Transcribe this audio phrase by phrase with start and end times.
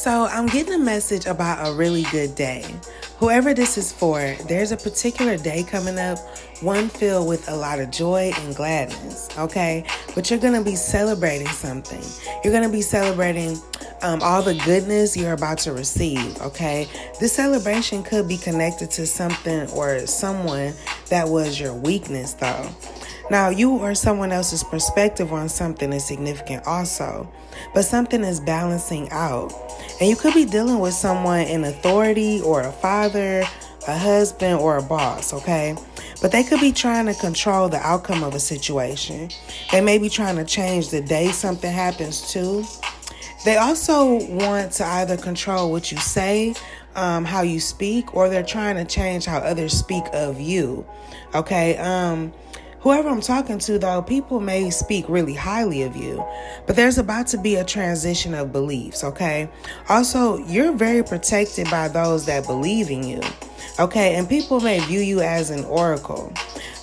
[0.00, 2.64] So, I'm getting a message about a really good day.
[3.18, 6.16] Whoever this is for, there's a particular day coming up,
[6.62, 9.84] one filled with a lot of joy and gladness, okay?
[10.14, 12.00] But you're gonna be celebrating something.
[12.42, 13.58] You're gonna be celebrating
[14.00, 16.88] um, all the goodness you're about to receive, okay?
[17.20, 20.72] This celebration could be connected to something or someone
[21.10, 22.70] that was your weakness, though.
[23.30, 27.30] Now, you or someone else's perspective on something is significant also,
[27.72, 29.54] but something is balancing out.
[30.00, 33.44] And you could be dealing with someone in authority or a father,
[33.86, 35.76] a husband, or a boss, okay?
[36.20, 39.30] But they could be trying to control the outcome of a situation.
[39.70, 42.64] They may be trying to change the day something happens to.
[43.44, 46.54] They also want to either control what you say,
[46.96, 50.84] um, how you speak, or they're trying to change how others speak of you.
[51.32, 51.76] Okay.
[51.78, 52.32] Um,
[52.80, 56.24] whoever I'm talking to, though, people may speak really highly of you,
[56.66, 59.48] but there's about to be a transition of beliefs, okay?
[59.88, 63.20] Also, you're very protected by those that believe in you,
[63.78, 64.14] okay?
[64.14, 66.32] And people may view you as an oracle.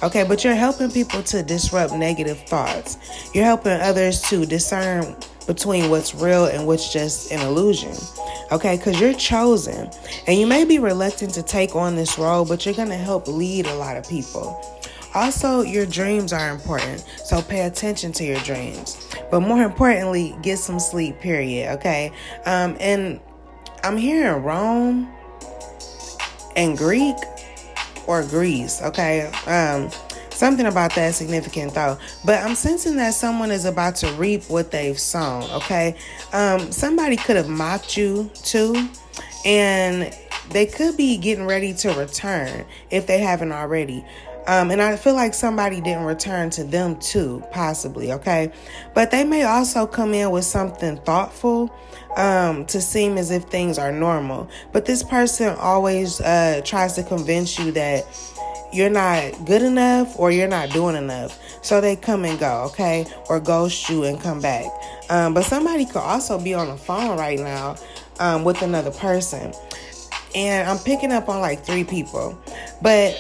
[0.04, 3.00] Okay, but you're helping people to disrupt negative thoughts.
[3.34, 5.16] You're helping others to discern
[5.48, 7.96] between what's real and what's just an illusion.
[8.52, 9.90] Okay, because you're chosen
[10.28, 13.28] and you may be reluctant to take on this role, but you're going to help
[13.28, 14.62] lead a lot of people.
[15.18, 19.10] Also, your dreams are important, so pay attention to your dreams.
[19.32, 21.74] But more importantly, get some sleep, period.
[21.80, 22.12] Okay,
[22.46, 23.20] um, and
[23.84, 25.12] I'm hearing Rome
[26.56, 27.16] and Greek
[28.06, 28.80] or Greece.
[28.84, 29.90] Okay, um,
[30.30, 31.98] something about that significant though.
[32.24, 35.50] But I'm sensing that someone is about to reap what they've sown.
[35.50, 35.96] Okay,
[36.32, 38.88] um, somebody could have mocked you too,
[39.44, 40.16] and
[40.52, 44.06] they could be getting ready to return if they haven't already.
[44.48, 48.52] Um, and I feel like somebody didn't return to them too, possibly, okay?
[48.94, 51.70] But they may also come in with something thoughtful
[52.16, 54.50] um, to seem as if things are normal.
[54.72, 58.06] But this person always uh, tries to convince you that
[58.72, 61.38] you're not good enough or you're not doing enough.
[61.62, 63.06] So they come and go, okay?
[63.30, 64.66] Or ghost you and come back.
[65.10, 67.76] Um, but somebody could also be on the phone right now
[68.20, 69.54] um, with another person.
[70.36, 72.38] And I'm picking up on like three people.
[72.82, 73.18] But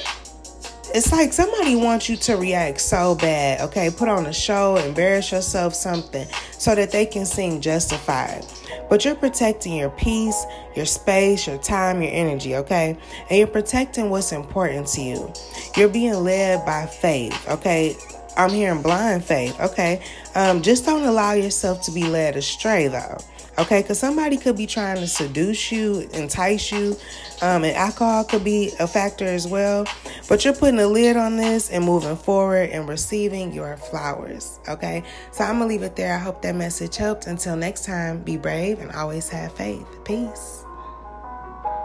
[0.93, 3.89] it's like somebody wants you to react so bad, okay?
[3.89, 8.45] Put on a show, embarrass yourself, something, so that they can seem justified.
[8.89, 12.97] But you're protecting your peace, your space, your time, your energy, okay?
[13.29, 15.33] And you're protecting what's important to you.
[15.75, 17.95] You're being led by faith, okay?
[18.37, 20.03] I'm hearing blind faith, okay?
[20.35, 23.17] Um, just don't allow yourself to be led astray, though.
[23.59, 26.95] Okay, because somebody could be trying to seduce you, entice you,
[27.41, 29.87] um, and alcohol could be a factor as well.
[30.29, 34.59] But you're putting a lid on this and moving forward and receiving your flowers.
[34.69, 36.13] Okay, so I'm gonna leave it there.
[36.13, 37.25] I hope that message helped.
[37.25, 39.87] Until next time, be brave and always have faith.
[40.05, 40.66] Peace.